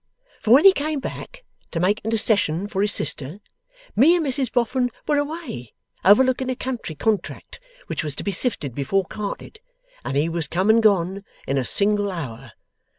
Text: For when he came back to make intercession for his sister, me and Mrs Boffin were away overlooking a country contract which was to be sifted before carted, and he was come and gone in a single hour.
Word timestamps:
For 0.41 0.49
when 0.49 0.63
he 0.65 0.71
came 0.73 0.99
back 0.99 1.43
to 1.69 1.79
make 1.79 2.01
intercession 2.03 2.67
for 2.67 2.81
his 2.81 2.91
sister, 2.91 3.39
me 3.95 4.15
and 4.15 4.25
Mrs 4.25 4.51
Boffin 4.51 4.89
were 5.07 5.17
away 5.17 5.75
overlooking 6.03 6.49
a 6.49 6.55
country 6.55 6.95
contract 6.95 7.59
which 7.85 8.03
was 8.03 8.15
to 8.15 8.23
be 8.23 8.31
sifted 8.31 8.73
before 8.73 9.05
carted, 9.05 9.59
and 10.03 10.17
he 10.17 10.27
was 10.27 10.47
come 10.47 10.71
and 10.71 10.81
gone 10.81 11.23
in 11.47 11.59
a 11.59 11.63
single 11.65 12.11
hour. 12.11 12.53